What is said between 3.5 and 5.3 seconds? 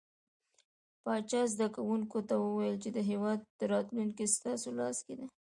راتلونکې ستاسو لاس کې ده.